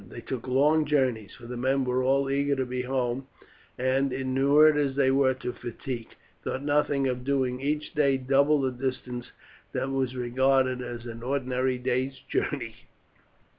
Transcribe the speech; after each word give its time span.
They 0.09 0.21
took 0.21 0.47
long 0.47 0.85
journeys, 0.85 1.35
for 1.35 1.45
the 1.45 1.55
men 1.57 1.85
were 1.85 2.01
all 2.01 2.27
eager 2.27 2.55
to 2.55 2.65
be 2.65 2.81
home, 2.81 3.27
and, 3.77 4.11
inured 4.11 4.75
as 4.75 4.95
they 4.95 5.11
were 5.11 5.35
to 5.35 5.53
fatigue, 5.53 6.15
thought 6.43 6.63
nothing 6.63 7.05
of 7.05 7.23
doing 7.23 7.61
each 7.61 7.93
day 7.93 8.17
double 8.17 8.61
the 8.61 8.71
distance 8.71 9.31
that 9.73 9.91
was 9.91 10.15
regarded 10.15 10.81
as 10.81 11.05
an 11.05 11.21
ordinary 11.21 11.77
day's 11.77 12.17
journey. 12.17 12.77